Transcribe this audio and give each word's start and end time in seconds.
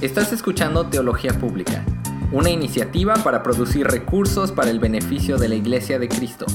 Estás 0.00 0.32
escuchando 0.32 0.86
Teología 0.86 1.38
Pública, 1.38 1.84
una 2.32 2.48
iniciativa 2.48 3.14
para 3.14 3.42
producir 3.42 3.86
recursos 3.86 4.50
para 4.50 4.70
el 4.70 4.78
beneficio 4.78 5.36
de 5.36 5.48
la 5.48 5.56
Iglesia 5.56 5.98
de 5.98 6.08
Cristo. 6.08 6.46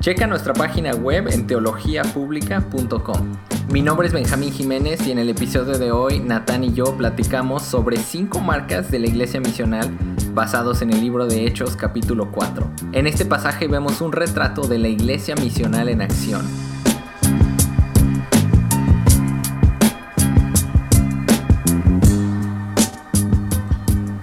Checa 0.00 0.26
nuestra 0.26 0.54
página 0.54 0.92
web 0.92 1.28
en 1.28 1.46
teologiapublica.com. 1.46 3.55
Mi 3.76 3.82
nombre 3.82 4.06
es 4.06 4.14
Benjamín 4.14 4.54
Jiménez 4.54 5.06
y 5.06 5.10
en 5.10 5.18
el 5.18 5.28
episodio 5.28 5.76
de 5.76 5.92
hoy 5.92 6.18
Natán 6.18 6.64
y 6.64 6.72
yo 6.72 6.96
platicamos 6.96 7.62
sobre 7.62 7.98
cinco 7.98 8.40
marcas 8.40 8.90
de 8.90 8.98
la 8.98 9.06
Iglesia 9.06 9.38
Misional 9.38 9.90
basados 10.32 10.80
en 10.80 10.94
el 10.94 11.02
libro 11.02 11.26
de 11.26 11.46
Hechos 11.46 11.76
capítulo 11.76 12.32
4. 12.32 12.70
En 12.92 13.06
este 13.06 13.26
pasaje 13.26 13.68
vemos 13.68 14.00
un 14.00 14.12
retrato 14.12 14.66
de 14.66 14.78
la 14.78 14.88
Iglesia 14.88 15.34
Misional 15.34 15.90
en 15.90 16.00
acción. 16.00 16.46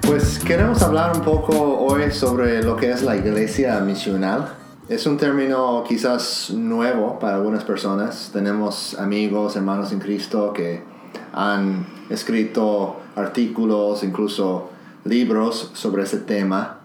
Pues 0.01 0.39
queremos 0.39 0.81
hablar 0.81 1.15
un 1.15 1.21
poco 1.21 1.77
hoy 1.77 2.09
sobre 2.09 2.63
lo 2.63 2.75
que 2.75 2.89
es 2.89 3.03
la 3.03 3.15
iglesia 3.15 3.79
misional. 3.81 4.62
Es 4.89 5.05
un 5.05 5.17
término 5.17 5.83
quizás 5.87 6.51
nuevo 6.51 7.17
para 7.19 7.35
algunas 7.35 7.63
personas. 7.63 8.31
Tenemos 8.33 8.99
amigos, 8.99 9.55
hermanos 9.55 9.91
en 9.91 9.99
Cristo 9.99 10.51
que 10.53 10.83
han 11.31 11.85
escrito 12.09 12.97
artículos, 13.15 14.03
incluso 14.03 14.69
libros 15.05 15.71
sobre 15.73 16.03
ese 16.03 16.17
tema. 16.19 16.79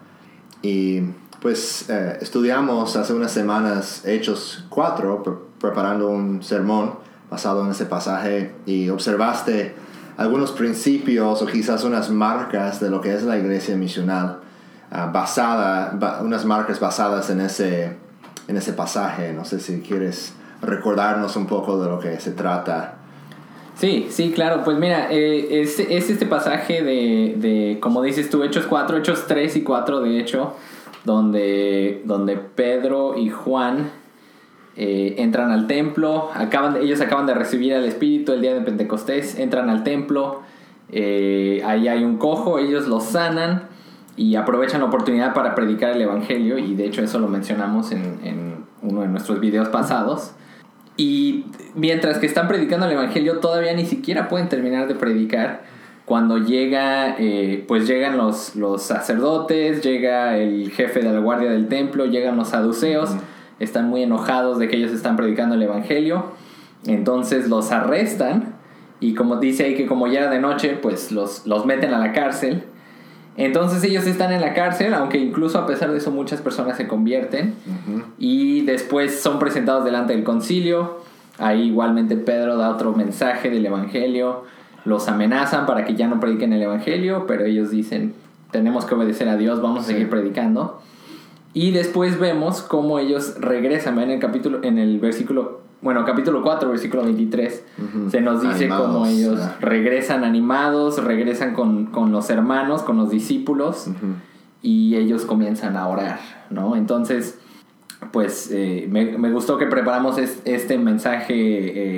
Y 0.62 1.00
pues 1.42 1.88
eh, 1.90 2.18
estudiamos 2.20 2.96
hace 2.96 3.12
unas 3.14 3.32
semanas 3.32 4.04
Hechos 4.04 4.64
4, 4.68 5.22
pre- 5.22 5.32
preparando 5.60 6.08
un 6.08 6.42
sermón 6.42 6.94
basado 7.30 7.64
en 7.64 7.72
ese 7.72 7.86
pasaje 7.86 8.54
y 8.64 8.88
observaste 8.90 9.74
algunos 10.16 10.52
principios 10.52 11.42
o 11.42 11.46
quizás 11.46 11.84
unas 11.84 12.10
marcas 12.10 12.80
de 12.80 12.90
lo 12.90 13.00
que 13.00 13.14
es 13.14 13.22
la 13.24 13.38
iglesia 13.38 13.76
misional, 13.76 14.40
ah, 14.90 15.06
basada, 15.12 15.92
ba- 15.94 16.20
unas 16.22 16.44
marcas 16.44 16.80
basadas 16.80 17.30
en 17.30 17.40
ese, 17.40 17.96
en 18.48 18.56
ese 18.56 18.72
pasaje. 18.72 19.32
No 19.32 19.44
sé 19.44 19.60
si 19.60 19.80
quieres 19.80 20.34
recordarnos 20.62 21.36
un 21.36 21.46
poco 21.46 21.80
de 21.82 21.88
lo 21.88 21.98
que 21.98 22.18
se 22.20 22.32
trata. 22.32 22.94
Sí, 23.76 24.08
sí, 24.10 24.32
claro. 24.32 24.64
Pues 24.64 24.76
mira, 24.78 25.06
eh, 25.10 25.60
es, 25.60 25.78
es 25.78 26.10
este 26.10 26.26
pasaje 26.26 26.82
de, 26.82 27.34
de, 27.36 27.78
como 27.80 28.02
dices 28.02 28.28
tú, 28.28 28.42
Hechos 28.42 28.66
4, 28.66 28.96
Hechos 28.98 29.26
3 29.28 29.54
y 29.56 29.62
4 29.62 30.00
de 30.00 30.18
hecho, 30.18 30.54
donde, 31.04 32.02
donde 32.04 32.36
Pedro 32.36 33.16
y 33.16 33.30
Juan 33.30 33.90
eh, 34.76 35.14
entran 35.18 35.52
al 35.52 35.66
templo, 35.68 36.28
acaban 36.34 36.76
ellos 36.76 37.00
acaban 37.00 37.26
de 37.26 37.34
recibir 37.34 37.72
al 37.74 37.84
Espíritu 37.84 38.32
el 38.32 38.40
día 38.40 38.52
de 38.54 38.60
Pentecostés, 38.62 39.38
entran 39.38 39.70
al 39.70 39.84
templo, 39.84 40.42
eh, 40.90 41.62
ahí 41.64 41.86
hay 41.88 42.02
un 42.04 42.16
cojo, 42.18 42.58
ellos 42.58 42.88
lo 42.88 42.98
sanan 43.00 43.68
y 44.18 44.34
aprovechan 44.34 44.80
la 44.80 44.88
oportunidad 44.88 45.32
para 45.32 45.54
predicar 45.54 45.92
el 45.92 46.02
Evangelio 46.02 46.58
y 46.58 46.74
de 46.74 46.86
hecho 46.86 47.02
eso 47.02 47.20
lo 47.20 47.28
mencionamos 47.28 47.92
en, 47.92 48.18
en 48.24 48.64
uno 48.82 49.02
de 49.02 49.08
nuestros 49.08 49.38
videos 49.38 49.68
pasados. 49.68 50.32
Y 50.96 51.44
mientras 51.76 52.18
que 52.18 52.26
están 52.26 52.48
predicando 52.48 52.86
el 52.86 52.92
Evangelio, 52.92 53.38
todavía 53.38 53.72
ni 53.74 53.86
siquiera 53.86 54.28
pueden 54.28 54.48
terminar 54.48 54.88
de 54.88 54.96
predicar. 54.96 55.62
Cuando 56.04 56.38
llega, 56.38 57.14
eh, 57.18 57.64
pues 57.68 57.86
llegan 57.86 58.16
los, 58.16 58.56
los 58.56 58.82
sacerdotes, 58.82 59.82
llega 59.82 60.36
el 60.36 60.72
jefe 60.72 61.00
de 61.00 61.12
la 61.12 61.20
guardia 61.20 61.52
del 61.52 61.68
templo, 61.68 62.06
llegan 62.06 62.36
los 62.36 62.48
saduceos, 62.48 63.10
están 63.60 63.88
muy 63.88 64.02
enojados 64.02 64.58
de 64.58 64.66
que 64.66 64.78
ellos 64.78 64.90
están 64.90 65.16
predicando 65.16 65.54
el 65.54 65.62
Evangelio. 65.62 66.32
Entonces 66.86 67.48
los 67.48 67.70
arrestan 67.70 68.56
y 68.98 69.14
como 69.14 69.36
dice 69.36 69.64
ahí 69.64 69.76
que 69.76 69.86
como 69.86 70.08
ya 70.08 70.20
era 70.22 70.30
de 70.30 70.40
noche, 70.40 70.76
pues 70.82 71.12
los, 71.12 71.46
los 71.46 71.64
meten 71.66 71.94
a 71.94 71.98
la 71.98 72.12
cárcel. 72.12 72.64
Entonces 73.38 73.84
ellos 73.84 74.04
están 74.04 74.32
en 74.32 74.40
la 74.40 74.52
cárcel, 74.52 74.92
aunque 74.94 75.16
incluso 75.16 75.60
a 75.60 75.66
pesar 75.66 75.92
de 75.92 75.98
eso 75.98 76.10
muchas 76.10 76.40
personas 76.40 76.76
se 76.76 76.88
convierten 76.88 77.54
y 78.18 78.62
después 78.62 79.20
son 79.20 79.38
presentados 79.38 79.84
delante 79.84 80.12
del 80.12 80.24
concilio. 80.24 80.98
Ahí 81.38 81.68
igualmente 81.68 82.16
Pedro 82.16 82.56
da 82.56 82.68
otro 82.68 82.92
mensaje 82.94 83.48
del 83.48 83.64
Evangelio. 83.64 84.42
Los 84.84 85.06
amenazan 85.06 85.66
para 85.66 85.84
que 85.84 85.94
ya 85.94 86.08
no 86.08 86.18
prediquen 86.18 86.52
el 86.52 86.62
Evangelio, 86.62 87.26
pero 87.28 87.44
ellos 87.44 87.70
dicen, 87.70 88.12
tenemos 88.50 88.86
que 88.86 88.96
obedecer 88.96 89.28
a 89.28 89.36
Dios, 89.36 89.62
vamos 89.62 89.84
a 89.84 89.86
seguir 89.86 90.10
predicando. 90.10 90.82
Y 91.54 91.70
después 91.70 92.18
vemos 92.18 92.62
cómo 92.62 92.98
ellos 92.98 93.36
regresan, 93.38 93.94
¿ven? 93.94 94.06
en 94.06 94.10
el 94.10 94.20
capítulo, 94.20 94.64
en 94.64 94.78
el 94.78 94.98
versículo, 94.98 95.60
bueno, 95.80 96.04
capítulo 96.04 96.42
4, 96.42 96.70
versículo 96.70 97.04
23, 97.04 97.64
Ujú. 97.78 98.10
se 98.10 98.20
nos 98.20 98.42
dice 98.42 98.64
Animados, 98.64 98.86
cómo 98.92 99.06
ellos 99.06 99.38
ya. 99.38 99.56
regresan 99.60 100.24
animados, 100.24 101.02
regresan 101.02 101.54
con, 101.54 101.86
con 101.86 102.10
los 102.12 102.30
hermanos, 102.30 102.82
con 102.82 102.96
los 102.96 103.10
discípulos 103.10 103.88
y 104.60 104.96
ellos 104.96 105.24
comienzan 105.24 105.76
a 105.76 105.86
orar, 105.86 106.18
¿no? 106.50 106.74
Entonces, 106.74 107.38
pues 108.12 108.50
eh, 108.52 108.88
me, 108.90 109.16
me 109.18 109.30
gustó 109.30 109.56
que 109.58 109.66
preparamos 109.66 110.18
es- 110.18 110.40
este 110.44 110.78
mensaje 110.78 111.34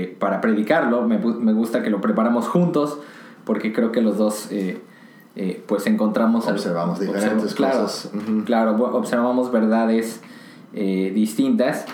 eh, 0.03 0.17
para 0.19 0.41
predicarlo, 0.43 1.03
me, 1.03 1.19
me 1.19 1.53
gusta 1.55 1.83
que 1.83 1.89
lo 1.91 2.01
preparamos 2.03 2.49
juntos, 2.49 2.99
porque 3.45 3.73
creo 3.73 3.93
que 3.93 4.03
los 4.03 4.19
dos, 4.19 4.49
eh, 4.51 4.79
pues 5.67 5.87
encontramos... 5.87 6.47
al- 6.49 6.55
Observamos 6.57 7.01
diferentes 7.01 7.55
claro, 7.55 7.81
cosas. 7.83 8.11
Claro, 8.45 8.73
observamos 8.95 9.51
verdades 9.51 10.21
distintas. 11.15 11.87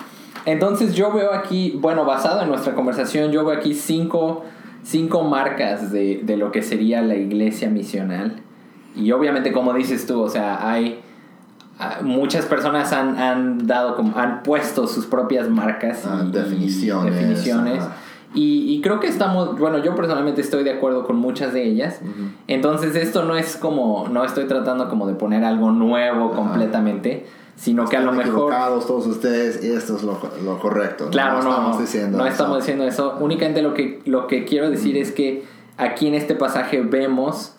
Entonces 0.46 0.94
yo 0.94 1.12
veo 1.12 1.34
aquí, 1.34 1.76
bueno, 1.78 2.04
basado 2.04 2.40
en 2.42 2.48
nuestra 2.48 2.74
conversación, 2.74 3.32
yo 3.32 3.44
veo 3.44 3.58
aquí 3.58 3.74
cinco, 3.74 4.44
cinco 4.82 5.22
marcas 5.24 5.92
de, 5.92 6.22
de 6.22 6.36
lo 6.36 6.52
que 6.52 6.62
sería 6.62 7.02
la 7.02 7.16
iglesia 7.16 7.68
misional. 7.68 8.40
Y 8.94 9.12
obviamente, 9.12 9.52
como 9.52 9.74
dices 9.74 10.06
tú, 10.06 10.22
o 10.22 10.30
sea, 10.30 10.70
hay 10.70 11.00
ah, 11.78 11.98
muchas 12.02 12.46
personas 12.46 12.92
han, 12.92 13.18
han 13.18 13.66
dado, 13.66 13.96
han 14.14 14.42
puesto 14.42 14.86
sus 14.86 15.04
propias 15.06 15.50
marcas 15.50 16.06
Ah, 16.06 16.22
y, 16.24 16.28
y 16.28 16.30
definiciones. 16.30 17.84
Y, 18.34 18.74
y 18.74 18.80
creo 18.82 19.00
que 19.00 19.06
estamos, 19.06 19.58
bueno, 19.58 19.78
yo 19.78 19.94
personalmente 19.94 20.40
estoy 20.42 20.62
de 20.62 20.70
acuerdo 20.70 21.04
con 21.06 21.16
muchas 21.16 21.52
de 21.52 21.64
ellas. 21.64 22.00
Entonces 22.46 22.94
esto 22.94 23.24
no 23.24 23.36
es 23.36 23.56
como, 23.56 24.08
no 24.08 24.24
estoy 24.24 24.44
tratando 24.46 24.88
como 24.88 25.06
de 25.06 25.14
poner 25.14 25.42
algo 25.44 25.70
nuevo 25.72 26.30
completamente, 26.32 27.26
sino 27.56 27.86
que 27.86 27.96
a 27.96 28.00
lo 28.00 28.12
mejor... 28.12 28.54
todos 28.86 29.06
ustedes 29.06 29.64
y 29.64 29.72
esto 29.72 29.96
es 29.96 30.02
lo, 30.02 30.20
lo 30.44 30.58
correcto. 30.58 31.08
Claro, 31.10 31.42
no, 31.42 31.50
estamos 31.50 31.74
no, 31.76 31.80
diciendo 31.80 32.18
no 32.18 32.24
eso. 32.24 32.32
estamos 32.32 32.58
diciendo 32.58 32.84
eso. 32.84 33.16
Únicamente 33.20 33.62
lo 33.62 33.74
que, 33.74 34.02
lo 34.04 34.26
que 34.26 34.44
quiero 34.44 34.70
decir 34.70 34.96
es 34.96 35.10
que 35.10 35.44
aquí 35.78 36.06
en 36.06 36.14
este 36.14 36.34
pasaje 36.34 36.82
vemos 36.82 37.54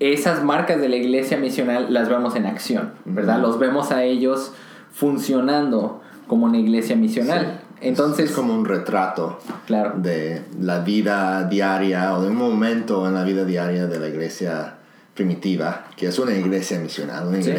esas 0.00 0.44
marcas 0.44 0.80
de 0.80 0.88
la 0.88 0.96
iglesia 0.96 1.36
misional, 1.36 1.92
las 1.92 2.08
vemos 2.08 2.36
en 2.36 2.46
acción, 2.46 2.92
¿verdad? 3.04 3.40
Los 3.40 3.58
vemos 3.58 3.90
a 3.90 4.04
ellos 4.04 4.52
funcionando 4.92 6.00
como 6.28 6.46
una 6.46 6.58
iglesia 6.58 6.94
misional. 6.94 7.60
Entonces, 7.80 8.30
es 8.30 8.36
como 8.36 8.54
un 8.54 8.64
retrato 8.64 9.38
claro. 9.66 9.94
de 9.96 10.42
la 10.60 10.80
vida 10.80 11.44
diaria 11.44 12.16
o 12.16 12.22
de 12.22 12.28
un 12.28 12.36
momento 12.36 13.06
en 13.06 13.14
la 13.14 13.22
vida 13.24 13.44
diaria 13.44 13.86
de 13.86 14.00
la 14.00 14.08
iglesia 14.08 14.74
primitiva, 15.14 15.86
que 15.96 16.06
es 16.08 16.18
una 16.18 16.34
iglesia 16.34 16.78
misional, 16.78 17.26
una 17.26 17.42
Sí. 17.42 17.52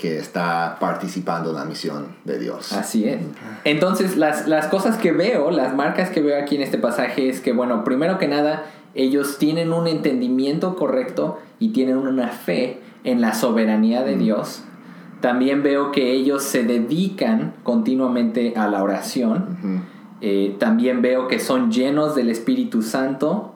Que 0.00 0.18
está 0.18 0.78
participando 0.80 1.50
en 1.50 1.56
la 1.56 1.64
misión 1.64 2.06
de 2.24 2.38
Dios. 2.38 2.72
Así 2.72 3.04
es. 3.04 3.20
Entonces, 3.64 4.16
las, 4.16 4.48
las 4.48 4.66
cosas 4.68 4.96
que 4.96 5.12
veo, 5.12 5.50
las 5.50 5.74
marcas 5.74 6.08
que 6.10 6.22
veo 6.22 6.40
aquí 6.40 6.56
en 6.56 6.62
este 6.62 6.78
pasaje 6.78 7.28
es 7.28 7.40
que, 7.40 7.52
bueno, 7.52 7.84
primero 7.84 8.18
que 8.18 8.26
nada, 8.26 8.64
ellos 8.94 9.36
tienen 9.38 9.72
un 9.72 9.86
entendimiento 9.86 10.74
correcto 10.74 11.38
y 11.58 11.70
tienen 11.70 11.98
una 11.98 12.28
fe 12.28 12.80
en 13.04 13.20
la 13.20 13.34
soberanía 13.34 14.02
de 14.02 14.16
Dios. 14.16 14.62
También 15.20 15.62
veo 15.62 15.92
que 15.92 16.12
ellos 16.12 16.42
se 16.42 16.64
dedican 16.64 17.52
continuamente 17.62 18.54
a 18.56 18.68
la 18.68 18.82
oración. 18.82 19.84
Eh, 20.22 20.56
también 20.58 21.02
veo 21.02 21.28
que 21.28 21.38
son 21.38 21.70
llenos 21.70 22.14
del 22.14 22.30
Espíritu 22.30 22.82
Santo. 22.82 23.54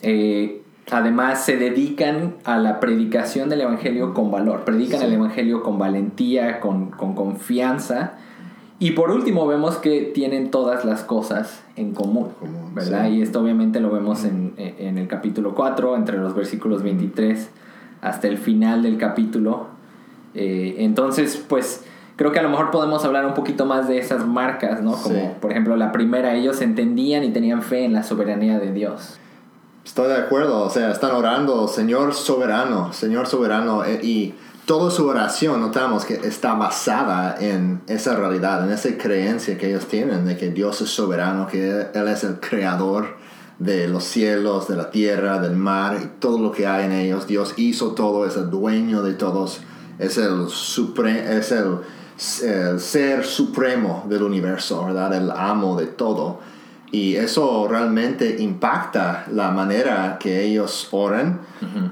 Eh, 0.00 0.62
además, 0.90 1.44
se 1.44 1.56
dedican 1.56 2.34
a 2.44 2.58
la 2.58 2.80
predicación 2.80 3.48
del 3.48 3.62
Evangelio 3.62 4.14
con 4.14 4.30
valor. 4.30 4.64
Predican 4.64 5.00
Sí. 5.00 5.06
el 5.06 5.12
Evangelio 5.14 5.62
con 5.62 5.78
valentía, 5.78 6.60
con, 6.60 6.90
con 6.90 7.14
confianza. 7.14 8.12
Y 8.78 8.90
por 8.92 9.10
último, 9.10 9.46
vemos 9.46 9.76
que 9.78 10.02
tienen 10.14 10.50
todas 10.50 10.84
las 10.84 11.02
cosas 11.02 11.62
en 11.76 11.92
común. 11.94 12.28
Común, 12.38 12.74
¿Verdad? 12.74 13.06
sí. 13.08 13.14
Y 13.16 13.22
esto 13.22 13.40
obviamente 13.40 13.80
lo 13.80 13.90
vemos 13.90 14.24
en, 14.24 14.52
en 14.58 14.98
el 14.98 15.08
capítulo 15.08 15.54
4, 15.54 15.96
entre 15.96 16.18
los 16.18 16.34
versículos 16.34 16.82
23 16.82 17.50
hasta 18.02 18.28
el 18.28 18.36
final 18.38 18.82
del 18.82 18.98
capítulo. 18.98 19.68
Eh, 20.34 20.76
entonces, 20.80 21.42
pues 21.48 21.84
creo 22.16 22.30
que 22.32 22.38
a 22.38 22.42
lo 22.42 22.50
mejor 22.50 22.70
podemos 22.70 23.02
hablar 23.06 23.24
un 23.26 23.32
poquito 23.34 23.64
más 23.64 23.88
de 23.88 23.96
esas 23.98 24.26
marcas, 24.26 24.82
¿no? 24.82 24.92
Como 24.92 25.14
Sí. 25.14 25.22
por 25.40 25.50
ejemplo 25.50 25.76
la 25.76 25.92
primera, 25.92 26.34
ellos 26.34 26.60
entendían 26.60 27.24
y 27.24 27.30
tenían 27.30 27.62
fe 27.62 27.84
en 27.86 27.94
la 27.94 28.02
soberanía 28.02 28.58
de 28.58 28.72
Dios. 28.72 29.18
Estoy 29.86 30.08
de 30.08 30.16
acuerdo, 30.16 30.62
o 30.62 30.68
sea, 30.68 30.90
están 30.90 31.12
orando, 31.12 31.68
Señor 31.68 32.12
soberano, 32.12 32.92
Señor 32.92 33.28
soberano, 33.28 33.84
eh, 33.84 34.00
y 34.02 34.34
toda 34.64 34.90
su 34.90 35.06
oración 35.06 35.60
notamos 35.60 36.04
que 36.04 36.14
está 36.14 36.54
basada 36.54 37.36
en 37.38 37.80
esa 37.86 38.16
realidad, 38.16 38.64
en 38.64 38.72
esa 38.72 38.98
creencia 38.98 39.56
que 39.56 39.68
ellos 39.68 39.86
tienen 39.86 40.26
de 40.26 40.36
que 40.36 40.50
Dios 40.50 40.80
es 40.80 40.90
soberano, 40.90 41.46
que 41.46 41.86
Él 41.94 42.08
es 42.08 42.24
el 42.24 42.40
creador 42.40 43.16
de 43.60 43.86
los 43.86 44.02
cielos, 44.02 44.66
de 44.66 44.74
la 44.74 44.90
tierra, 44.90 45.38
del 45.38 45.54
mar 45.54 45.96
y 46.02 46.06
todo 46.18 46.40
lo 46.40 46.50
que 46.50 46.66
hay 46.66 46.86
en 46.86 46.92
ellos. 46.92 47.28
Dios 47.28 47.54
hizo 47.56 47.92
todo, 47.92 48.26
es 48.26 48.36
el 48.36 48.50
dueño 48.50 49.04
de 49.04 49.14
todos, 49.14 49.60
es 50.00 50.18
el, 50.18 50.48
supre 50.48 51.38
es 51.38 51.52
el 51.52 52.80
ser 52.80 53.24
supremo 53.24 54.04
del 54.08 54.24
universo, 54.24 54.84
¿verdad? 54.84 55.14
El 55.14 55.30
amo 55.30 55.76
de 55.76 55.86
todo. 55.86 56.40
Y 56.96 57.14
eso 57.14 57.68
realmente 57.68 58.36
impacta 58.38 59.26
la 59.30 59.50
manera 59.50 60.16
que 60.18 60.44
ellos 60.44 60.88
oran 60.92 61.40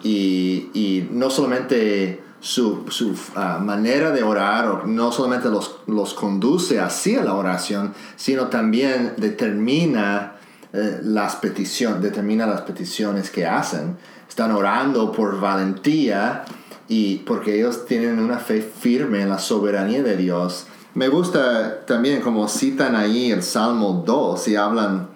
y, 0.03 0.71
y, 0.73 1.07
no 1.11 1.29
solamente 1.29 2.23
su, 2.41 2.87
su 2.89 3.15
ah, 3.37 3.59
manera 3.63 4.13
de 4.13 4.23
orar, 4.23 4.87
no 4.87 5.13
solamente 5.13 5.51
los, 5.51 5.81
los, 5.89 6.15
conduce 6.15 6.81
hacia 6.81 7.23
la 7.23 7.35
oración, 7.35 7.93
sino 8.17 8.47
también 8.47 9.13
determina 9.19 10.37
eh, 10.73 11.01
las 11.03 11.37
peticiones, 11.37 12.01
determina 12.01 12.47
las 12.47 12.63
peticiones 12.63 13.29
que 13.29 13.45
hacen. 13.45 13.99
Están 14.27 14.53
orando 14.53 15.13
por 15.13 15.39
valentía 15.39 16.47
y 16.89 17.17
porque 17.17 17.57
ellos 17.57 17.85
tienen 17.85 18.21
una 18.21 18.39
fe 18.39 18.63
firme 18.63 19.21
en 19.21 19.29
la 19.29 19.39
soberanía 19.39 20.03
de 20.03 20.17
Dios 20.17 20.67
me 20.95 21.09
gusta 21.09 21.85
también 21.87 22.21
como 22.21 22.49
citan 22.49 22.95
ahí 22.95 23.33
el 23.33 23.43
Salmo 23.43 24.05
2 24.07 24.49
y 24.49 24.57
hablan, 24.57 25.09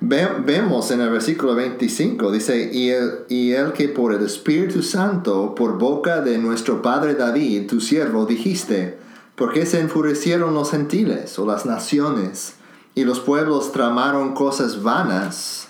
vemos 0.00 0.90
en 0.90 1.00
el 1.00 1.08
versículo 1.08 1.54
25, 1.54 2.30
dice, 2.30 2.70
y 2.72 2.90
el, 2.90 3.24
y 3.30 3.52
el 3.52 3.72
que 3.72 3.88
por 3.88 4.12
el 4.12 4.22
Espíritu 4.22 4.82
Santo, 4.82 5.54
por 5.54 5.78
boca 5.78 6.20
de 6.20 6.36
nuestro 6.36 6.82
Padre 6.82 7.14
David, 7.14 7.66
tu 7.68 7.80
siervo, 7.80 8.26
dijiste, 8.26 8.98
¿por 9.34 9.52
qué 9.52 9.64
se 9.64 9.80
enfurecieron 9.80 10.52
los 10.52 10.70
gentiles 10.70 11.38
o 11.38 11.46
las 11.46 11.64
naciones 11.64 12.56
y 12.94 13.04
los 13.04 13.20
pueblos 13.20 13.72
tramaron 13.72 14.34
cosas 14.34 14.82
vanas? 14.82 15.68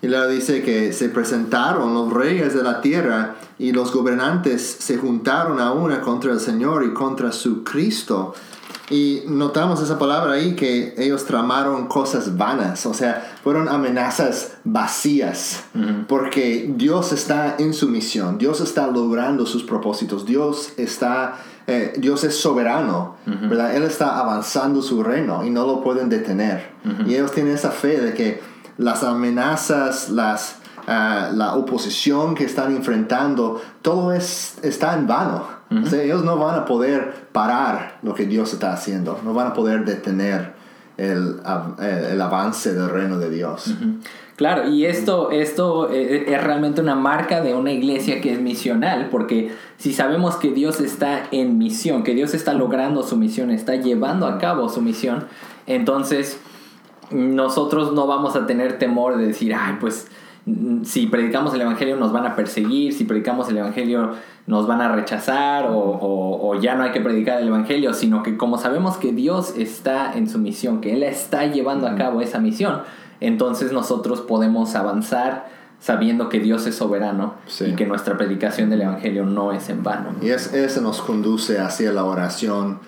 Y 0.00 0.08
luego 0.08 0.28
dice 0.28 0.62
que 0.62 0.92
se 0.92 1.08
presentaron 1.08 1.94
los 1.94 2.12
reyes 2.12 2.54
de 2.54 2.62
la 2.62 2.80
tierra 2.80 3.36
y 3.58 3.72
los 3.72 3.92
gobernantes 3.92 4.76
se 4.78 4.96
juntaron 4.96 5.58
a 5.58 5.72
una 5.72 6.00
contra 6.00 6.32
el 6.32 6.38
Señor 6.38 6.84
y 6.84 6.92
contra 6.92 7.32
su 7.32 7.64
Cristo. 7.64 8.34
Y 8.90 9.22
notamos 9.26 9.82
esa 9.82 9.98
palabra 9.98 10.32
ahí 10.32 10.54
que 10.54 10.94
ellos 10.96 11.26
tramaron 11.26 11.88
cosas 11.88 12.36
vanas, 12.36 12.86
o 12.86 12.94
sea, 12.94 13.36
fueron 13.42 13.68
amenazas 13.68 14.56
vacías, 14.64 15.64
porque 16.08 16.72
Dios 16.74 17.12
está 17.12 17.56
en 17.58 17.74
su 17.74 17.88
misión, 17.88 18.38
Dios 18.38 18.60
está 18.60 18.86
logrando 18.86 19.44
sus 19.44 19.62
propósitos, 19.62 20.24
Dios 20.24 20.72
está, 20.78 21.36
eh, 21.66 21.92
Dios 21.98 22.24
es 22.24 22.36
soberano, 22.36 23.16
¿verdad? 23.26 23.76
Él 23.76 23.82
está 23.82 24.18
avanzando 24.18 24.80
su 24.80 25.02
reino 25.02 25.44
y 25.44 25.50
no 25.50 25.66
lo 25.66 25.82
pueden 25.82 26.08
detener. 26.08 26.70
Y 27.06 27.14
ellos 27.14 27.32
tienen 27.32 27.54
esa 27.54 27.70
fe 27.70 28.00
de 28.00 28.14
que 28.14 28.40
las 28.78 29.02
amenazas, 29.02 30.08
las, 30.08 30.57
ah, 30.88 31.30
la 31.32 31.54
oposición 31.54 32.34
que 32.34 32.44
están 32.44 32.74
enfrentando, 32.74 33.62
todo 33.82 34.12
es, 34.12 34.58
está 34.62 34.94
en 34.94 35.06
vano. 35.06 35.58
Ellos 35.92 36.24
no 36.24 36.38
van 36.38 36.58
a 36.58 36.64
poder 36.64 37.28
parar 37.30 37.98
lo 38.02 38.14
que 38.14 38.24
Dios 38.24 38.54
está 38.54 38.72
haciendo, 38.72 39.20
no 39.22 39.34
van 39.34 39.48
a 39.48 39.52
poder 39.52 39.84
detener 39.84 40.54
el, 40.96 41.40
el 41.78 42.20
avance 42.20 42.72
del 42.72 42.88
reino 42.88 43.18
de 43.18 43.30
Dios. 43.30 43.74
Claro, 44.38 44.68
y 44.68 44.86
esto, 44.86 45.32
esto 45.32 45.90
eh, 45.90 46.32
es 46.32 46.44
realmente 46.44 46.80
una 46.80 46.94
marca 46.94 47.40
de 47.40 47.54
una 47.54 47.72
iglesia 47.72 48.20
que 48.20 48.32
es 48.32 48.40
misional, 48.40 49.08
porque 49.10 49.52
si 49.78 49.92
sabemos 49.92 50.36
que 50.36 50.52
Dios 50.52 50.80
está 50.80 51.24
en 51.32 51.58
misión, 51.58 52.04
que 52.04 52.14
Dios 52.14 52.34
está 52.34 52.54
logrando 52.54 53.02
su 53.02 53.16
misión, 53.16 53.50
está 53.50 53.74
llevando 53.74 54.28
a 54.28 54.38
cabo 54.38 54.68
su 54.68 54.80
misión, 54.80 55.24
entonces 55.66 56.38
nosotros 57.10 57.92
no 57.94 58.06
vamos 58.06 58.36
a 58.36 58.46
tener 58.46 58.78
temor 58.78 59.16
de 59.16 59.26
decir, 59.26 59.52
ay, 59.54 59.76
pues 59.80 60.06
si 60.84 61.06
predicamos 61.06 61.54
el 61.54 61.62
Evangelio 61.62 61.96
nos 61.96 62.12
van 62.12 62.26
a 62.26 62.36
perseguir, 62.36 62.92
si 62.92 63.04
predicamos 63.04 63.48
el 63.48 63.58
Evangelio 63.58 64.12
nos 64.46 64.66
van 64.66 64.80
a 64.80 64.94
rechazar 64.94 65.66
o, 65.70 66.54
ya 66.60 66.74
no 66.74 66.82
hay 66.82 66.92
que 66.92 67.00
predicar 67.00 67.40
el 67.40 67.48
Evangelio, 67.48 67.94
sino 67.94 68.22
que 68.22 68.36
como 68.36 68.58
sabemos 68.58 68.96
que 68.96 69.12
Dios 69.12 69.54
está 69.56 70.12
en 70.14 70.28
su 70.28 70.38
misión, 70.38 70.80
que 70.80 70.94
Él 70.94 71.02
está 71.02 71.46
llevando 71.46 71.86
a 71.86 71.94
cabo 71.94 72.20
esa 72.20 72.38
misión, 72.38 72.82
entonces 73.20 73.72
nosotros 73.72 74.20
podemos 74.22 74.74
avanzar 74.74 75.46
sabiendo 75.80 76.28
que 76.28 76.40
Dios 76.40 76.66
es 76.66 76.74
soberano 76.74 77.34
y 77.60 77.74
que 77.74 77.86
nuestra 77.86 78.16
predicación 78.16 78.70
del 78.70 78.82
Evangelio 78.82 79.24
no 79.24 79.52
es 79.52 79.68
en 79.68 79.82
vano. 79.84 80.10
Y 80.20 80.30
es, 80.30 80.52
eso 80.52 80.80
nos 80.80 81.00
conduce 81.00 81.60
hacia 81.60 81.92
la 81.92 82.04
oración 82.04 82.80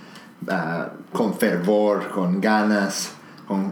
ah, 0.49 0.89
con 1.13 1.35
fervor, 1.35 2.09
con 2.09 2.41
ganas 2.41 3.15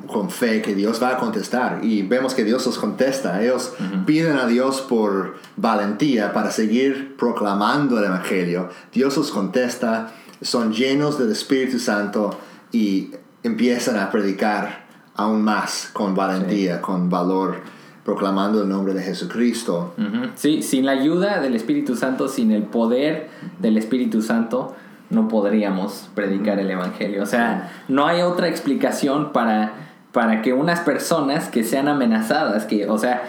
con, 0.06 0.30
fe 0.30 0.60
que 0.60 0.74
Dios 0.74 1.00
va 1.00 1.10
a 1.10 1.16
contestar. 1.18 1.80
Y 1.84 2.02
vemos 2.02 2.34
que 2.34 2.44
Dios 2.44 2.66
los 2.66 2.78
contesta. 2.78 3.42
Ellos 3.42 3.74
piden 4.06 4.36
a 4.36 4.46
Dios 4.46 4.80
por 4.80 5.36
valentía 5.56 6.32
para 6.32 6.50
seguir 6.50 7.16
proclamando 7.16 7.98
el 7.98 8.06
Evangelio. 8.06 8.70
Dios 8.92 9.16
los 9.16 9.30
contesta, 9.30 10.12
son 10.42 10.72
llenos 10.72 11.18
del 11.18 11.30
Espíritu 11.30 11.78
Santo 11.78 12.36
y 12.72 13.12
empiezan 13.44 13.98
a 13.98 14.10
predicar 14.10 14.86
aún 15.14 15.42
más 15.42 15.90
con 15.92 16.14
valentía, 16.14 16.82
con 16.82 17.08
valor 17.08 17.60
proclamando 18.04 18.62
el 18.62 18.68
nombre 18.68 18.94
de 18.94 19.02
Jesucristo. 19.02 19.94
Sí, 20.34 20.62
sin 20.62 20.86
la 20.86 20.92
ayuda 20.92 21.40
del 21.40 21.54
Espíritu 21.54 21.94
Santo, 21.94 22.26
sin 22.26 22.50
el 22.50 22.64
poder 22.64 23.28
del 23.60 23.76
Espíritu 23.76 24.22
Santo, 24.22 24.74
no 25.10 25.28
podríamos 25.28 26.08
predicar 26.14 26.58
el 26.58 26.70
Evangelio. 26.70 27.22
O 27.22 27.26
sea, 27.26 27.70
no 27.88 28.06
hay 28.06 28.22
otra 28.22 28.48
explicación 28.48 29.32
para, 29.32 29.72
para 30.12 30.42
que 30.42 30.52
unas 30.52 30.80
personas 30.80 31.48
que 31.48 31.64
sean 31.64 31.88
amenazadas, 31.88 32.66
que, 32.66 32.88
o 32.88 32.98
sea, 32.98 33.22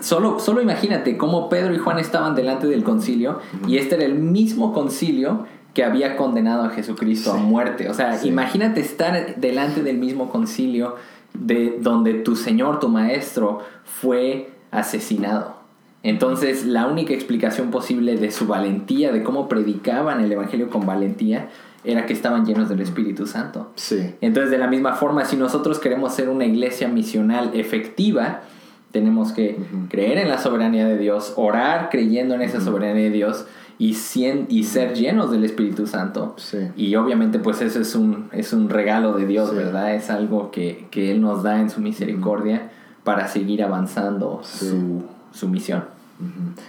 solo, 0.00 0.38
solo 0.38 0.60
imagínate 0.60 1.16
cómo 1.16 1.48
Pedro 1.48 1.74
y 1.74 1.78
Juan 1.78 1.98
estaban 1.98 2.34
delante 2.34 2.66
del 2.66 2.84
concilio 2.84 3.40
y 3.66 3.78
este 3.78 3.94
era 3.96 4.04
el 4.04 4.14
mismo 4.14 4.72
concilio 4.72 5.46
que 5.74 5.84
había 5.84 6.16
condenado 6.16 6.64
a 6.64 6.70
Jesucristo 6.70 7.32
a 7.32 7.36
muerte. 7.36 7.88
O 7.88 7.94
sea, 7.94 8.22
imagínate 8.24 8.80
estar 8.80 9.36
delante 9.36 9.82
del 9.82 9.98
mismo 9.98 10.28
concilio 10.28 10.96
de 11.32 11.78
donde 11.80 12.14
tu 12.14 12.36
Señor, 12.36 12.78
tu 12.78 12.88
Maestro, 12.88 13.60
fue 13.84 14.50
asesinado. 14.70 15.61
Entonces, 16.02 16.66
la 16.66 16.86
única 16.86 17.14
explicación 17.14 17.70
posible 17.70 18.16
de 18.16 18.30
su 18.30 18.46
valentía, 18.46 19.12
de 19.12 19.22
cómo 19.22 19.48
predicaban 19.48 20.20
el 20.20 20.32
Evangelio 20.32 20.68
con 20.68 20.84
valentía, 20.84 21.48
era 21.84 22.06
que 22.06 22.12
estaban 22.12 22.44
llenos 22.44 22.68
del 22.68 22.80
Espíritu 22.80 23.26
Santo. 23.26 23.70
Sí. 23.76 24.14
Entonces, 24.20 24.50
de 24.50 24.58
la 24.58 24.66
misma 24.66 24.94
forma, 24.94 25.24
si 25.24 25.36
nosotros 25.36 25.78
queremos 25.78 26.14
ser 26.14 26.28
una 26.28 26.44
iglesia 26.44 26.88
misional 26.88 27.50
efectiva, 27.54 28.40
tenemos 28.90 29.32
que 29.32 29.58
creer 29.88 30.18
en 30.18 30.28
la 30.28 30.38
soberanía 30.38 30.86
de 30.86 30.98
Dios, 30.98 31.34
orar 31.36 31.88
creyendo 31.90 32.34
en 32.34 32.42
esa 32.42 32.60
soberanía 32.60 33.04
de 33.04 33.10
Dios 33.10 33.46
y, 33.78 33.96
y 34.48 34.64
ser 34.64 34.94
llenos 34.94 35.30
del 35.30 35.44
Espíritu 35.44 35.86
Santo. 35.86 36.34
Sí. 36.36 36.58
Y 36.76 36.94
obviamente, 36.96 37.38
pues 37.38 37.62
eso 37.62 37.80
es 37.80 37.94
un, 37.94 38.28
es 38.32 38.52
un 38.52 38.68
regalo 38.68 39.14
de 39.14 39.26
Dios, 39.26 39.54
¿verdad? 39.54 39.94
Es 39.94 40.10
algo 40.10 40.50
que, 40.50 40.88
Él 40.92 41.20
nos 41.20 41.42
da 41.42 41.60
en 41.60 41.70
su 41.70 41.80
misericordia 41.80 42.70
para 43.02 43.26
seguir 43.28 43.62
avanzando 43.62 44.40
su 44.44 45.02
su 45.32 45.48
misión. 45.48 45.84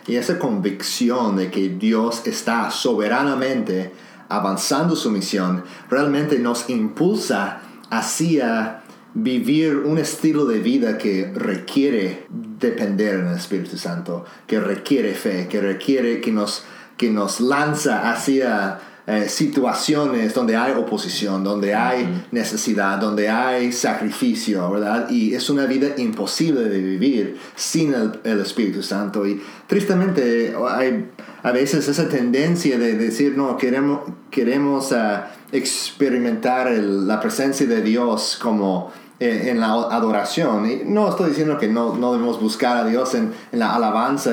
Y 0.07 0.15
esa 0.15 0.39
convicción 0.39 1.35
de 1.35 1.51
que 1.51 1.69
Dios 1.69 2.25
está 2.25 2.71
soberanamente 2.71 3.91
avanzando 4.29 4.95
su 4.95 5.11
misión 5.11 5.63
realmente 5.89 6.39
nos 6.39 6.69
impulsa 6.69 7.61
hacia 7.89 8.83
vivir 9.13 9.77
un 9.77 9.99
estilo 9.99 10.45
de 10.45 10.59
vida 10.59 10.97
que 10.97 11.31
requiere 11.35 12.25
depender 12.29 13.19
en 13.19 13.27
el 13.27 13.35
Espíritu 13.35 13.77
Santo, 13.77 14.25
que 14.47 14.59
requiere 14.59 15.13
fe, 15.13 15.47
que 15.47 15.61
requiere 15.61 16.19
que 16.19 16.31
nos, 16.31 16.63
que 16.97 17.11
nos 17.11 17.39
lanza 17.39 18.11
hacia 18.11 18.79
eh, 19.05 19.27
situaciones 19.27 20.33
donde 20.33 20.55
hay 20.55 20.71
oposición, 20.71 21.43
donde 21.43 21.75
hay 21.75 22.25
necesidad, 22.31 22.97
donde 22.97 23.27
hay 23.27 23.73
sacrificio, 23.73 24.71
¿verdad? 24.71 25.09
Y 25.09 25.33
es 25.33 25.49
una 25.49 25.65
vida 25.65 25.89
imposible 25.97 26.61
de 26.69 26.79
vivir 26.79 27.37
sin 27.53 27.93
el, 27.93 28.39
Espíritu 28.39 28.81
Santo. 28.81 29.27
Y 29.27 29.41
tristemente 29.67 30.55
hay 30.69 31.09
a 31.43 31.51
veces 31.51 31.85
esa 31.89 32.07
tendencia 32.07 32.77
de 32.77 32.97
decir, 32.97 33.35
no, 33.35 33.57
queremos, 33.57 34.09
queremos 34.31 34.93
ah, 34.93 35.31
experimentar 35.51 36.71
la 36.71 37.19
presencia 37.19 37.67
de 37.67 37.81
Dios 37.81 38.39
como 38.41 38.91
eh, 39.23 39.49
en 39.51 39.61
la 39.61 39.71
adoración. 39.71 40.69
Y 40.69 40.81
no 40.83 41.07
estoy 41.07 41.29
diciendo 41.29 41.57
que 41.57 41.69
no, 41.69 41.95
no 41.95 42.11
debemos 42.11 42.41
buscar 42.41 42.75
a 42.75 42.83
Dios 42.83 43.15
en, 43.15 43.31
en 43.53 43.59
la 43.59 43.73
alabanza, 43.73 44.31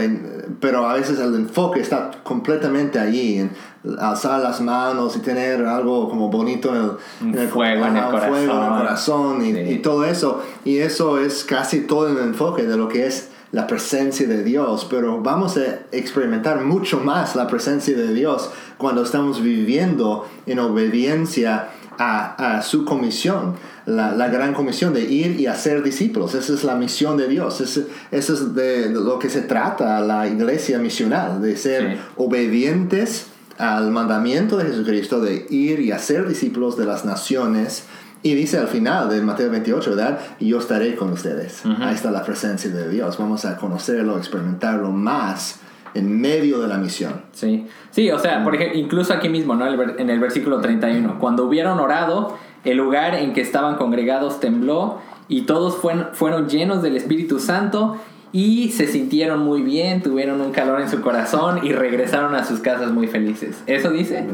pero 0.58 0.88
a 0.88 0.94
veces 0.94 1.20
el 1.20 1.32
enfoque 1.36 1.78
está 1.78 2.10
completamente 2.24 2.98
allí, 2.98 3.38
en 3.38 3.52
alzar 4.00 4.40
las 4.40 4.60
manos 4.60 5.14
y 5.14 5.20
tener 5.20 5.64
algo 5.64 6.08
como 6.10 6.28
bonito 6.28 6.98
en 7.20 7.38
el, 7.38 7.48
fuego, 7.48 7.86
en 7.86 7.98
el 7.98 8.04
corazón, 8.08 9.44
y, 9.44 9.50
y, 9.50 9.78
todo 9.78 10.04
eso. 10.04 10.42
Y 10.64 10.78
eso 10.78 11.20
es 11.20 11.44
casi 11.44 11.82
todo 11.82 12.08
el 12.08 12.18
enfoque 12.18 12.64
de 12.64 12.76
lo 12.76 12.88
que 12.88 13.06
es 13.06 13.30
la 13.52 13.68
presencia 13.68 14.26
de 14.26 14.42
Dios, 14.42 14.88
pero 14.90 15.20
vamos 15.20 15.56
a 15.56 15.80
experimentar 15.92 16.64
mucho 16.64 16.98
más 16.98 17.36
la 17.36 17.46
presencia 17.46 17.96
de 17.96 18.12
Dios 18.12 18.50
cuando 18.76 19.04
estamos 19.04 19.40
viviendo 19.40 20.26
en 20.46 20.58
obediencia 20.58 21.68
a, 22.02 22.62
su 22.62 22.86
comisión, 22.86 23.56
la, 23.84 24.28
gran 24.28 24.54
comisión 24.54 24.94
de 24.94 25.02
ir 25.02 25.38
y 25.38 25.46
hacer 25.46 25.82
discípulos. 25.82 26.34
Esa 26.34 26.54
es 26.54 26.64
la 26.64 26.74
misión 26.74 27.18
de 27.18 27.28
Dios, 27.28 27.60
eso, 27.60 27.82
es 28.10 28.54
de 28.54 28.88
lo 28.88 29.18
que 29.18 29.28
se 29.28 29.42
trata 29.42 30.00
la 30.00 30.26
iglesia 30.26 30.78
misional, 30.78 31.42
de 31.42 31.56
ser 31.56 31.98
obedientes 32.16 33.26
al 33.58 33.90
mandamiento 33.90 34.56
de 34.56 34.64
Jesucristo 34.64 35.20
de 35.20 35.46
ir 35.50 35.80
y 35.80 35.92
hacer 35.92 36.26
discípulos 36.26 36.78
de 36.78 36.86
las 36.86 37.04
naciones. 37.04 37.84
Y 38.22 38.34
dice 38.34 38.58
al 38.58 38.68
final 38.68 39.10
de 39.10 39.20
Mateo 39.20 39.50
28, 39.50 39.90
¿verdad? 39.90 40.18
Y 40.38 40.48
yo 40.48 40.58
estaré 40.58 40.94
con 40.94 41.10
ustedes. 41.10 41.62
Ahí 41.80 41.94
está 41.94 42.10
la 42.10 42.22
presencia 42.22 42.70
de 42.70 42.88
Dios. 42.88 43.18
Vamos 43.18 43.44
a 43.44 43.56
conocerlo, 43.56 44.16
experimentarlo 44.16 44.90
más 44.90 45.60
en 45.94 46.20
medio 46.20 46.60
de 46.60 46.68
la 46.68 46.78
misión. 46.78 47.22
Sí, 47.32 47.66
sí, 47.90 48.10
o 48.10 48.18
sea, 48.18 48.44
por 48.44 48.54
ejemplo, 48.54 48.78
incluso 48.78 49.12
aquí 49.12 49.28
mismo, 49.28 49.54
¿no? 49.54 49.66
En 49.66 50.10
el 50.10 50.20
versículo 50.20 50.60
31, 50.60 51.18
cuando 51.18 51.44
hubieron 51.44 51.80
orado, 51.80 52.36
el 52.64 52.76
lugar 52.76 53.14
en 53.14 53.32
que 53.32 53.40
estaban 53.40 53.76
congregados 53.76 54.40
tembló 54.40 54.98
y 55.28 55.42
todos 55.42 55.76
fueron, 55.76 56.48
llenos 56.48 56.82
del 56.82 56.96
Espíritu 56.96 57.38
Santo 57.38 57.96
y 58.32 58.70
se 58.70 58.86
sintieron 58.86 59.40
muy 59.40 59.62
bien, 59.62 60.02
tuvieron 60.02 60.40
un 60.40 60.52
calor 60.52 60.80
en 60.80 60.88
su 60.88 61.00
corazón 61.00 61.64
y 61.64 61.72
regresaron 61.72 62.34
a 62.34 62.44
sus 62.44 62.60
casas 62.60 62.92
muy 62.92 63.06
felices. 63.06 63.62
¿Eso 63.66 63.90
dice? 63.90 64.24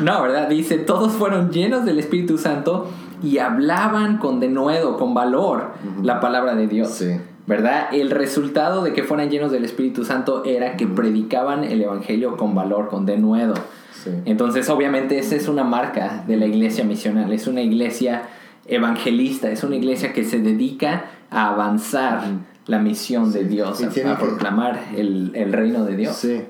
No, 0.00 0.22
¿verdad? 0.22 0.48
Dice, 0.48 0.78
todos 0.78 1.12
fueron 1.12 1.50
llenos 1.50 1.84
del 1.84 1.98
Espíritu 1.98 2.38
Santo 2.38 2.90
y 3.22 3.38
hablaban 3.38 4.18
con 4.18 4.40
denuedo, 4.40 4.96
con 4.98 5.14
valor, 5.14 5.70
la 6.02 6.20
palabra 6.20 6.54
de 6.54 6.66
Dios. 6.66 6.90
Sí. 6.90 7.16
¿Verdad? 7.46 7.88
El 7.92 8.10
resultado 8.10 8.82
de 8.82 8.92
que 8.92 9.04
fueran 9.04 9.30
llenos 9.30 9.52
del 9.52 9.64
Espíritu 9.64 10.04
Santo 10.04 10.44
era 10.44 10.76
que 10.76 10.86
predicaban 10.86 11.62
el 11.62 11.80
Evangelio 11.80 12.36
con 12.36 12.54
valor, 12.54 12.88
con 12.88 13.06
denuedo. 13.06 13.54
Sí. 14.02 14.10
Entonces, 14.24 14.68
obviamente, 14.68 15.18
esa 15.18 15.36
es 15.36 15.46
una 15.46 15.62
marca 15.62 16.24
de 16.26 16.36
la 16.36 16.46
iglesia 16.46 16.84
misional. 16.84 17.32
Es 17.32 17.46
una 17.46 17.62
iglesia 17.62 18.22
evangelista, 18.68 19.50
es 19.50 19.62
una 19.62 19.76
iglesia 19.76 20.12
que 20.12 20.24
se 20.24 20.40
dedica 20.40 21.04
a 21.30 21.50
avanzar 21.50 22.22
la 22.66 22.78
misión 22.78 23.32
de 23.32 23.44
Dios, 23.44 23.82
a, 23.82 24.18
proclamar 24.18 24.80
el, 24.96 25.32
el, 25.34 25.52
reino 25.52 25.84
de 25.84 25.96
Dios. 25.96 26.16
Sí, 26.16 26.42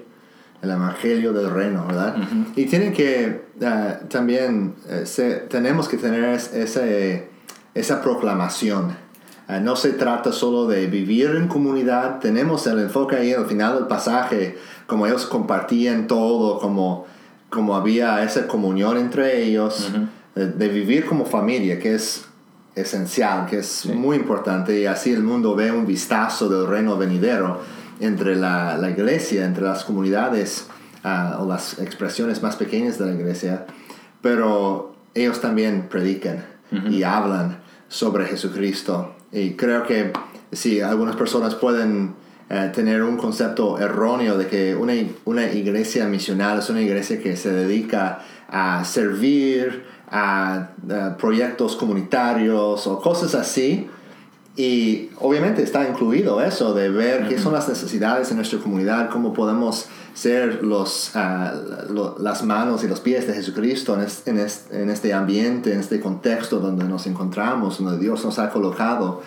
el 0.62 0.70
evangelio 0.70 1.32
del 1.32 1.50
reino, 1.50 1.86
¿verdad? 1.86 2.16
Y 2.56 2.64
tiene 2.64 2.92
que 2.92 3.42
ah, 3.62 4.00
también, 4.08 4.74
eh, 4.88 5.46
tenemos 5.50 5.88
que 5.88 5.98
tener 5.98 6.24
ese, 6.24 7.28
esa 7.74 8.02
proclamación. 8.02 9.05
Ah, 9.48 9.60
no 9.60 9.76
se 9.76 9.92
trata 9.92 10.32
solo 10.32 10.66
de 10.66 10.86
vivir 10.88 11.30
en 11.36 11.46
comunidad, 11.46 12.18
tenemos 12.18 12.66
el 12.66 12.80
enfoque 12.80 13.14
ahí 13.16 13.32
al 13.32 13.46
final 13.46 13.74
del 13.74 13.86
pasaje, 13.86 14.58
como 14.86 15.06
ellos 15.06 15.26
compartían 15.26 16.08
todo, 16.08 16.58
como, 16.58 17.06
como 17.48 17.76
había 17.76 18.24
esa 18.24 18.48
comunión 18.48 18.96
entre 18.96 19.44
ellos, 19.44 19.92
de 20.34 20.68
vivir 20.68 21.06
como 21.06 21.24
familia, 21.24 21.78
que 21.78 21.94
es 21.94 22.26
esencial, 22.74 23.46
que 23.46 23.58
es 23.58 23.86
muy 23.86 24.16
importante, 24.16 24.80
y 24.80 24.86
así 24.86 25.12
el 25.12 25.22
mundo 25.22 25.54
ve 25.54 25.70
un 25.70 25.86
vistazo 25.86 26.48
del 26.48 26.66
reino 26.66 26.98
venidero 26.98 27.60
entre 28.00 28.36
la, 28.36 28.76
la 28.76 28.90
iglesia, 28.90 29.46
entre 29.46 29.64
las 29.64 29.84
comunidades 29.84 30.66
uh, 31.04 31.42
o 31.42 31.46
las 31.46 31.78
expresiones 31.78 32.42
más 32.42 32.56
pequeñas 32.56 32.98
de 32.98 33.06
la 33.06 33.12
iglesia, 33.12 33.64
pero 34.20 34.94
ellos 35.14 35.40
también 35.40 35.86
predican 35.88 36.44
y 36.90 37.04
hablan 37.04 37.60
sobre 37.88 38.26
Jesucristo. 38.26 39.15
Y 39.32 39.52
creo 39.52 39.84
que 39.84 40.12
si 40.52 40.80
algunas 40.80 41.16
personas 41.16 41.54
pueden 41.54 42.14
uh, 42.50 42.72
tener 42.72 43.02
un 43.02 43.16
concepto 43.16 43.78
erróneo 43.78 44.38
de 44.38 44.46
que 44.46 44.74
una, 44.74 44.94
una 45.24 45.50
iglesia 45.52 46.06
misional 46.06 46.60
es 46.60 46.70
una 46.70 46.82
iglesia 46.82 47.20
que 47.20 47.36
se 47.36 47.52
dedica 47.52 48.20
a 48.48 48.84
servir, 48.84 49.84
a, 50.10 50.70
proyectos 51.18 51.76
comunitarios 51.76 52.86
o 52.86 53.00
cosas 53.00 53.34
así. 53.34 53.88
Y 54.56 55.10
obviamente 55.20 55.62
está 55.62 55.86
incluido 55.86 56.40
eso 56.40 56.72
de 56.72 56.88
ver 56.88 57.28
qué 57.28 57.38
son 57.38 57.52
las 57.52 57.68
necesidades 57.68 58.30
en 58.30 58.38
nuestra 58.38 58.58
comunidad, 58.58 59.10
cómo 59.10 59.34
podemos 59.34 59.86
ser 60.14 60.64
los, 60.64 61.10
ah, 61.14 61.52
las 62.18 62.42
manos 62.42 62.82
y 62.82 62.88
los 62.88 63.00
pies 63.00 63.26
de 63.26 63.34
Jesucristo 63.34 63.98
en, 64.24 64.38
en, 64.38 64.90
este 64.90 65.12
ambiente, 65.12 65.74
en 65.74 65.80
este 65.80 66.00
contexto 66.00 66.58
donde 66.58 66.84
nos 66.84 67.06
encontramos, 67.06 67.78
donde 67.78 68.02
Dios 68.02 68.24
nos 68.24 68.38
ha 68.38 68.48
colocado. 68.48 69.22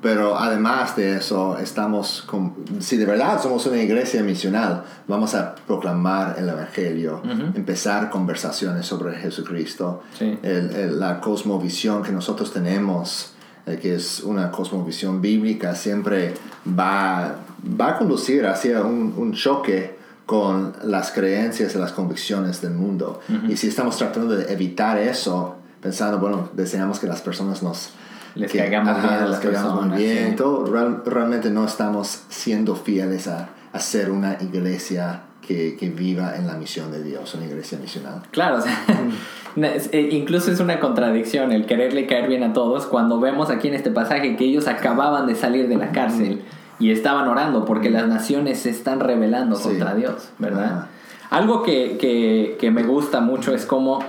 Pero 0.00 0.36
además 0.36 0.96
de 0.96 1.18
eso, 1.18 1.56
estamos 1.58 2.22
con, 2.22 2.54
si 2.80 2.96
de 2.96 3.06
verdad 3.06 3.40
somos 3.40 3.66
una 3.66 3.80
iglesia 3.80 4.22
misional, 4.24 4.82
vamos 5.06 5.34
a 5.36 5.54
proclamar 5.54 6.34
el 6.38 6.48
Evangelio, 6.48 7.22
empezar 7.54 8.10
conversaciones 8.10 8.84
sobre 8.84 9.14
Jesucristo, 9.16 10.02
la 10.40 11.20
cosmovisión 11.20 12.02
que 12.02 12.10
nosotros 12.10 12.52
tenemos, 12.52 13.31
que 13.64 13.94
es 13.94 14.20
una 14.20 14.50
cosmovisión 14.50 15.20
bíblica, 15.20 15.74
siempre 15.74 16.34
va, 16.66 17.36
va 17.80 17.88
a 17.88 17.98
conducir 17.98 18.46
hacia 18.46 18.82
un, 18.82 19.14
un 19.16 19.32
choque 19.32 19.96
con 20.26 20.72
las 20.84 21.10
creencias 21.10 21.74
y 21.74 21.78
las 21.78 21.92
convicciones 21.92 22.60
del 22.60 22.74
mundo. 22.74 23.20
Y 23.48 23.56
si 23.56 23.68
estamos 23.68 23.96
tratando 23.98 24.34
de 24.34 24.52
evitar 24.52 24.98
eso, 24.98 25.56
pensando, 25.80 26.18
bueno, 26.18 26.48
deseamos 26.54 26.98
que 26.98 27.06
las 27.06 27.20
personas 27.20 27.62
nos 27.62 27.90
les 28.34 28.50
que, 28.50 28.58
bien, 28.58 29.30
les 29.30 29.38
caigamos 29.40 29.86
muy 29.86 29.96
bien. 29.98 30.36
Todo, 30.36 30.64
realmente 31.04 31.50
no 31.50 31.66
estamos 31.66 32.22
siendo 32.30 32.74
fieles 32.76 33.28
a, 33.28 33.50
a 33.72 33.78
ser 33.78 34.10
una 34.10 34.38
iglesia 34.40 35.22
que, 35.46 35.76
que, 35.76 35.90
viva 35.90 36.36
en 36.36 36.46
la 36.46 36.54
misión 36.54 36.90
de 36.92 37.02
Dios, 37.02 37.34
una 37.34 37.46
iglesia 37.46 37.78
misional. 37.78 38.22
Claro, 38.30 38.58
o 38.58 38.60
sea, 38.60 38.84
eh, 39.56 40.08
incluso 40.12 40.50
es 40.50 40.60
una 40.60 40.80
contradicción 40.80 41.52
el 41.52 41.66
quererle 41.66 42.06
caer 42.06 42.28
bien 42.28 42.42
a 42.42 42.52
todos 42.52 42.86
cuando 42.86 43.20
vemos 43.20 43.50
aquí 43.50 43.68
en 43.68 43.74
este 43.74 43.90
pasaje 43.90 44.36
que 44.36 44.44
ellos 44.44 44.68
acababan 44.68 45.26
de 45.26 45.34
salir 45.34 45.68
de 45.68 45.76
la 45.76 45.92
cárcel 45.92 46.42
y 46.78 46.90
estaban 46.90 47.28
orando 47.28 47.64
porque 47.64 47.90
las 47.90 48.08
naciones 48.08 48.60
se 48.60 48.70
están 48.70 49.00
rebelando 49.00 49.58
contra 49.60 49.94
Dios, 49.94 50.30
¿verdad? 50.38 50.86
Algo 51.30 51.62
que, 51.62 51.96
que, 51.98 52.56
que 52.60 52.70
me 52.70 52.82
gusta 52.82 53.20
mucho 53.20 53.54
es 53.54 53.66
cómo 53.66 54.00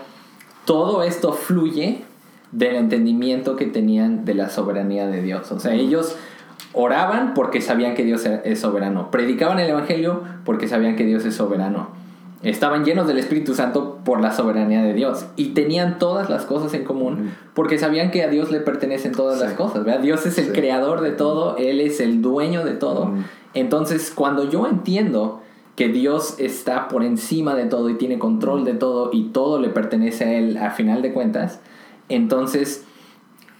todo 0.66 1.04
esto 1.04 1.34
fluye 1.34 2.04
del 2.52 2.76
entendimiento 2.76 3.56
que 3.56 3.66
tenían 3.66 4.26
de 4.26 4.36
la 4.36 4.50
soberanía 4.50 5.08
de 5.08 5.22
Dios. 5.22 5.52
O 5.52 5.60
sea, 5.60 5.74
ellos 5.74 6.16
oraban 6.74 7.34
porque 7.34 7.62
sabían 7.62 7.96
que 7.96 8.04
Dios 8.04 8.26
es 8.26 8.60
soberano. 8.60 9.12
Predicaban 9.12 9.60
el 9.60 9.70
Evangelio 9.70 10.24
porque 10.44 10.68
sabían 10.68 10.96
que 10.96 11.06
Dios 11.06 11.26
es 11.26 11.36
soberano. 11.36 11.90
Estaban 12.44 12.84
llenos 12.84 13.08
del 13.08 13.20
Espíritu 13.20 13.56
Santo 13.56 14.00
por 14.04 14.20
la 14.20 14.34
soberanía 14.34 14.84
de 14.84 14.94
Dios. 14.94 15.26
Y 15.38 15.50
tenían 15.50 15.98
todas 15.98 16.30
las 16.30 16.44
cosas 16.44 16.74
en 16.74 16.84
común 16.84 17.32
porque 17.54 17.78
sabían 17.78 18.12
que 18.12 18.22
a 18.22 18.28
Dios 18.28 18.52
le 18.52 18.60
pertenecen 18.60 19.14
todas 19.14 19.40
las 19.40 19.54
cosas. 19.54 19.86
Dios 20.02 20.26
es 20.26 20.38
el 20.38 20.52
creador 20.52 21.02
de 21.02 21.12
todo, 21.12 21.56
Él 21.58 21.80
es 21.80 22.02
el 22.02 22.22
dueño 22.22 22.66
de 22.66 22.74
todo. 22.74 23.14
Entonces, 23.54 24.12
cuando 24.14 24.50
yo 24.50 24.68
entiendo 24.68 25.42
que 25.76 25.88
Dios 25.88 26.36
está 26.38 26.90
por 26.90 27.04
encima 27.04 27.56
de 27.56 27.66
todo 27.66 27.90
y 27.90 27.96
tiene 27.96 28.20
control 28.20 28.66
de 28.66 28.74
todo 28.74 29.10
y 29.14 29.30
todo 29.30 29.60
le 29.60 29.70
pertenece 29.70 30.26
a 30.26 30.34
Él 30.34 30.58
a 30.58 30.72
final 30.72 31.02
de 31.02 31.14
cuentas, 31.14 31.62
entonces, 32.10 32.86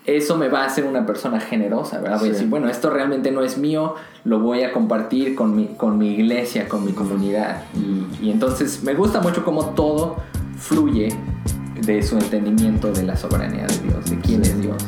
eso 0.06 0.38
me 0.38 0.50
va 0.50 0.64
a 0.64 0.66
hacer 0.66 0.86
una 0.86 1.06
persona 1.06 1.40
generosa, 1.40 2.00
¿verdad? 2.00 2.20
Voy 2.20 2.30
a 2.30 2.32
decir, 2.34 2.48
bueno, 2.48 2.70
esto 2.70 2.90
realmente 2.90 3.32
no 3.32 3.44
es 3.44 3.58
mío, 3.58 3.96
lo 4.26 4.40
voy 4.40 4.64
a 4.64 4.74
compartir 4.74 5.36
con 5.36 5.56
mi, 5.56 5.68
con 5.68 5.98
mi 5.98 6.14
iglesia, 6.14 6.68
con 6.68 6.86
mi 6.86 6.92
comunidad. 6.92 7.64
Y, 7.74 8.26
y 8.28 8.32
entonces 8.32 8.84
me 8.84 8.94
gusta 8.94 9.22
mucho 9.22 9.44
cómo 9.46 9.68
todo 9.72 10.18
fluye 10.58 11.10
de 11.82 12.04
su 12.04 12.18
entendimiento 12.18 12.92
de 12.92 13.04
la 13.04 13.16
soberanía 13.16 13.66
de 13.66 13.78
Dios, 13.80 14.10
de 14.10 14.20
quién 14.20 14.42
es 14.42 14.62
Dios. 14.62 14.84